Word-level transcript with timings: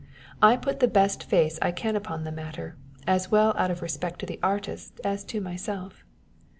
I 0.41 0.57
put 0.57 0.79
the 0.79 0.87
best 0.87 1.23
face 1.25 1.59
I 1.61 1.71
can 1.71 1.95
upon 1.95 2.23
the 2.23 2.31
matter, 2.31 2.75
as 3.05 3.29
well 3.29 3.53
out 3.55 3.69
of 3.69 3.83
respect 3.83 4.17
to 4.21 4.25
the 4.25 4.39
artist 4.41 4.99
as 5.03 5.23
to 5.25 5.39
myself. 5.39 6.03